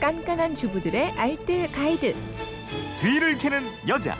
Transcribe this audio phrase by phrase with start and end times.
[0.00, 2.14] 깐깐한 주부들의 알뜰 가이드.
[3.00, 4.16] 뒤를 캐는 여자.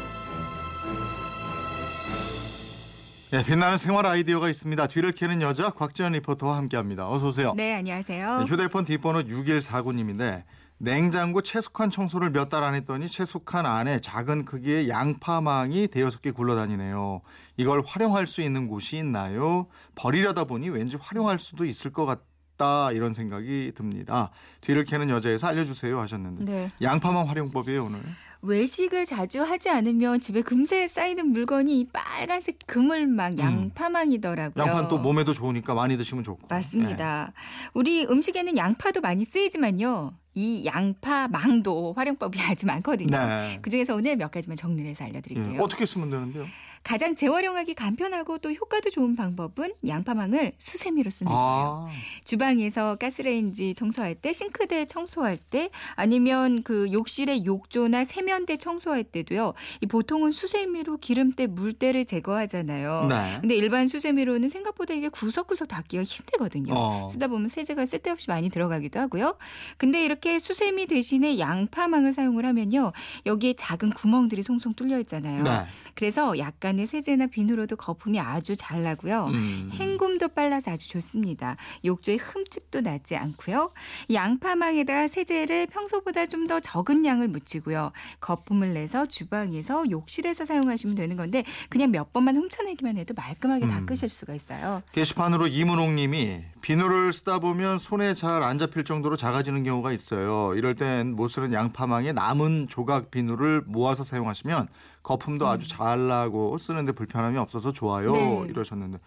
[3.31, 4.87] 네, 빛나는 생활 아이디어가 있습니다.
[4.89, 7.09] 뒤를 캐는 여자 곽지연 리포터와 함께합니다.
[7.11, 7.53] 어서 오세요.
[7.57, 8.39] 네, 안녕하세요.
[8.41, 10.45] 네, 휴대폰 뒷번호 6149님인데
[10.79, 17.21] 냉장고 채소칸 청소를 몇 달 안 했더니 채소칸 안에 작은 크기의 양파망이 대여섯 개 굴러다니네요.
[17.57, 19.67] 이걸 활용할 수 있는 곳이 있나요?
[19.95, 22.21] 버리려다 보니 왠지 활용할 수도 있을 것 같
[22.59, 24.31] 다 이런 생각이 듭니다.
[24.61, 26.71] 뒤를 캐는 여자에서 알려주세요 하셨는데 네.
[26.83, 28.01] 양파망 활용법이에요 오늘.
[28.43, 34.63] 외식을 자주 하지 않으면 집에 금세 쌓이는 물건이 빨간색 그물망, 양파망이더라고요.
[34.63, 34.67] 음.
[34.67, 36.47] 양파는 또 몸에도 좋으니까 많이 드시면 좋고.
[36.49, 37.33] 맞습니다.
[37.75, 40.13] 우리 음식에는 양파도 많이 쓰이지만요.
[40.35, 43.17] 이 양파망도 활용법이 아주 많거든요.
[43.19, 43.59] 네.
[43.61, 45.61] 그중에서 오늘 몇 가지만 정리를 해서 예, 알려드릴게요.
[45.61, 46.47] 어떻게 쓰면 되는데요?
[46.89, 51.87] 가장 재활용하기 간편하고 또 효과도 좋은 방법은 양파망을 수세미로 쓰는 거예요.
[51.87, 51.89] 아,
[52.25, 59.53] 주방에서 가스레인지 청소할 때, 싱크대 청소할 때, 아니면 그 욕실의 욕조나 세면대 청소할 때도요.
[59.83, 63.07] 이 보통은 수세미로 기름때, 물때를 제거하잖아요.
[63.11, 63.39] 네.
[63.43, 66.73] 근데 일반 수세미로는 생각보다 이게 구석구석 닦기가 힘들거든요.
[66.73, 67.07] 어.
[67.11, 69.37] 쓰다 보면 세제가 쓸데없이 많이 들어가기도 하고요.
[69.77, 72.93] 근데 이렇게 수세미 대신에 양파망을 사용을 하면요.
[73.27, 75.43] 여기에 작은 구멍들이 송송 뚫려 있잖아요.
[75.43, 75.67] 네.
[75.95, 79.27] 그래서 약간 의 세제나 비누로도 거품이 아주 잘 나고요.
[79.33, 79.71] 음.
[79.73, 81.57] 헹굼도 빨라서 아주 좋습니다.
[81.85, 83.73] 욕조에 흠집도 나지 않고요.
[84.09, 87.93] 이 양파망에다가 세제를 평소보다 좀 더 적은 양을 묻히고요.
[88.21, 93.71] 거품을 내서 주방에서 욕실에서 사용하시면 되는 건데 그냥 몇 번만 훔쳐내기만 해도 말끔하게 음.
[93.71, 94.83] 닦으실 수가 있어요.
[94.93, 100.55] 게시판으로 이문옥님이 비누를 쓰다 보면 손에 잘 안 잡힐 정도로 작아지는 경우가 있어요.
[100.55, 104.69] 이럴 땐 못 쓰는 양파망에 남은 조각 비누를 모아서 사용하시면
[105.09, 108.13] 거품도 아주 잘 나고 쓰는데 불편함이 없어서 좋아요.
[108.13, 108.47] 네.
[108.51, 108.99] 이러셨는데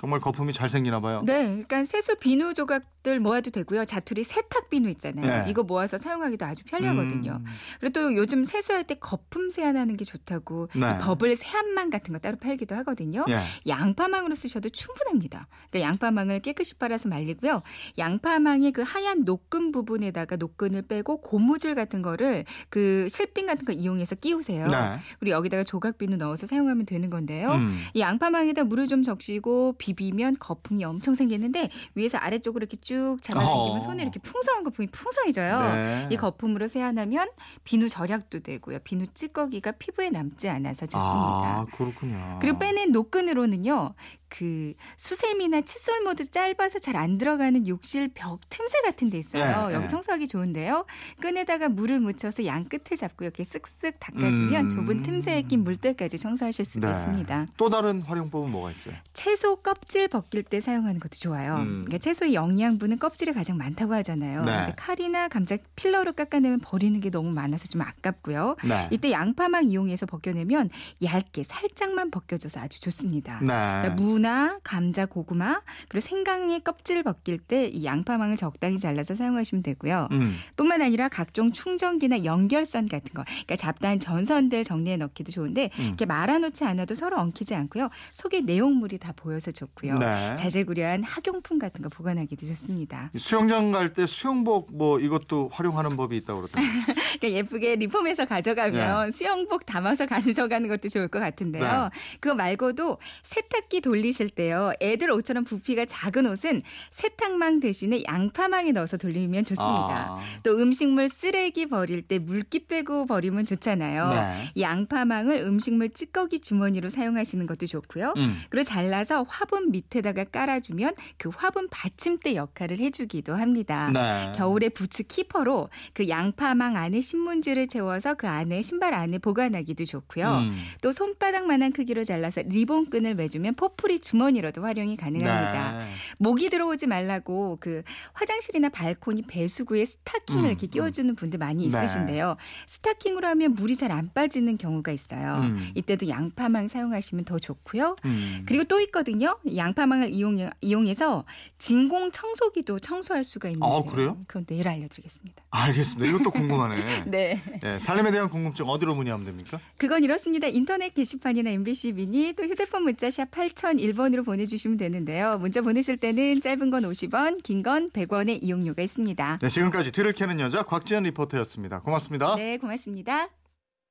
[0.00, 1.22] 정말 거품이 잘 생기나 봐요.
[1.26, 3.84] 네, 그러니까 세수 비누 조각들 모아도 되고요.
[3.84, 5.44] 자투리 세탁 비누 있잖아요.
[5.44, 5.50] 네.
[5.50, 7.32] 이거 모아서 사용하기도 아주 편리하거든요.
[7.32, 7.44] 음.
[7.80, 10.80] 그리고 또 요즘 세수할 때 거품 세안하는 게 좋다고 네.
[10.80, 13.26] 이 버블 세안망 같은 거 따로 팔기도 하거든요.
[13.28, 13.40] 예.
[13.66, 15.48] 양파망으로 쓰셔도 충분합니다.
[15.68, 17.60] 그러니까 양파망을 깨끗이 빨아서 말리고요.
[17.98, 24.14] 양파망의 그 하얀 노끈 부분에다가 노끈을 빼고 고무줄 같은 거를 그 실핀 같은 거 이용해서
[24.14, 24.66] 끼우세요.
[24.66, 24.96] 네.
[25.18, 27.50] 그리고 여기다가 조각 비누 넣어서 사용하면 되는 건데요.
[27.50, 27.76] 음.
[27.92, 33.76] 이 양파망에다 물을 좀 적시고 비 비면 거품이 엄청 생기는데 위에서 아래쪽으로 이렇게 쭉 잡아당기면
[33.76, 33.80] 어.
[33.80, 35.60] 손에 이렇게 풍성한 거품이 풍성해져요.
[35.72, 36.08] 네.
[36.10, 37.28] 이 거품으로 세안하면
[37.64, 38.78] 비누 절약도 되고요.
[38.84, 41.60] 비누 찌꺼기가 피부에 남지 않아서 좋습니다.
[41.60, 42.38] 아, 그렇군요.
[42.40, 43.94] 그리고 빼낸 노끈으로는요.
[44.28, 49.70] 그 수세미나 칫솔 모두 짧아서 잘 안 들어가는 욕실 벽 틈새 같은 데 있어요.
[49.70, 49.88] 예, 여기 예.
[49.88, 50.84] 청소하기 좋은데요.
[51.20, 54.68] 끈에다가 물을 묻혀서 양 끝을 잡고 이렇게 쓱쓱 닦아주면 음.
[54.68, 56.98] 좁은 틈새에 낀 물때까지 청소하실 수가 네.
[56.98, 57.46] 있습니다.
[57.56, 58.94] 또 다른 활용법은 뭐가 있어요?
[59.14, 61.56] 채소 껍질 벗길 때 사용하는 것도 좋아요.
[61.56, 61.82] 음.
[61.84, 64.44] 그러니까 채소의 영양분은 껍질에 가장 많다고 하잖아요.
[64.44, 64.52] 네.
[64.52, 68.56] 근데 칼이나 감자 필러로 깎아내면 버리는 게 너무 많아서 좀 아깝고요.
[68.64, 68.88] 네.
[68.90, 70.70] 이때 양파망 이용해서 벗겨내면
[71.02, 73.38] 얇게 살짝만 벗겨져서 아주 좋습니다.
[73.40, 73.46] 네.
[73.46, 80.08] 그러니까 무나 감자, 고구마 그리고 생강의 껍질을 벗길 때 이 양파망을 적당히 잘라서 사용하시면 되고요.
[80.12, 80.34] 음.
[80.56, 85.84] 뿐만 아니라 각종 충전기나 연결선 같은 거, 그러니까 잡다한 전선들 정리해 넣기도 좋은데 음.
[85.86, 87.88] 이렇게 말아놓지 않아도 서로 엉키지 않고요.
[88.12, 89.98] 속에 내용물이 다 보여서 좋고 요.
[89.98, 90.34] 네.
[90.36, 93.10] 자질구레한 학용품 같은 거 보관하기도 좋습니다.
[93.16, 96.60] 수영장 갈 때 수영복 뭐 이것도 활용하는 법이 있다고 그러던데.
[97.20, 99.10] 그러니까 예쁘게 리폼해서 가져가면 네.
[99.10, 101.90] 수영복 담아서 가져가는 것도 좋을 것 같은데요.
[102.20, 104.72] 그거 말고도 세탁기 돌리실 때요.
[104.80, 110.12] 애들 옷처럼 부피가 작은 옷은 세탁망 대신에 양파망에 넣어서 돌리면 좋습니다.
[110.12, 110.18] 아.
[110.42, 114.08] 또 음식물 쓰레기 버릴 때 물기 빼고 버리면 좋잖아요.
[114.10, 114.50] 네.
[114.54, 118.14] 이 양파망을 음식물 찌꺼기 주머니로 사용하시는 것도 좋고요.
[118.16, 118.40] 음.
[118.50, 123.90] 그리고 잘라서 화분 밑에다가 깔아주면 그 화분 받침대 역할을 해주기도 합니다.
[123.92, 124.32] 네.
[124.34, 130.38] 겨울에 부츠 키퍼로 그 양파망 안에 신문지를 채워서 그 안에 신발 안에 보관하기도 좋고요.
[130.38, 130.56] 음.
[130.82, 135.72] 또 손바닥만한 크기로 잘라서 리본끈을 매주면 포풀이 주머니로도 활용이 가능합니다.
[135.78, 135.84] 네.
[136.16, 137.82] 모기 들어오지 말라고 그
[138.14, 141.76] 화장실이나 발코니 배수구에 스타킹을 음, 이렇게 끼워주는 분들 많이 네.
[141.76, 142.36] 있으신데요.
[142.66, 145.40] 스타킹으로 하면 물이 잘 안 빠지는 경우가 있어요.
[145.42, 145.70] 음.
[145.74, 147.96] 이때도 양파망 사용하시면 더 좋고요.
[148.04, 148.42] 음.
[148.46, 149.36] 그리고 또 있거든요.
[149.50, 151.24] 이 양파망을 이용해, 이용해 서
[151.58, 153.66] 진공 청소기도 청소할 수가 있는데.
[153.66, 154.16] 아, 그래요?
[154.26, 155.42] 그건 내일 알려드리겠습니다.
[155.50, 156.10] 알겠습니다.
[156.10, 157.04] 이것도 궁금하네.
[157.10, 157.40] 네.
[157.62, 159.60] 네, 살림에 대한 궁금증 어디로 문의하면 됩니까?
[159.76, 160.46] 그건 이렇습니다.
[160.46, 165.38] 인터넷 게시판이나 MBC 미니 또 휴대폰 문자 샵 8001번으로 보내주시면 되는데요.
[165.38, 169.38] 문자 보내실 때는 짧은 건 50원, 긴 건 100원의 이용료가 있습니다.
[169.42, 171.80] 네, 지금까지 뒤를 캐는 여자 곽지연 리포터였습니다.
[171.80, 172.36] 고맙습니다.
[172.36, 173.28] 네, 고맙습니다.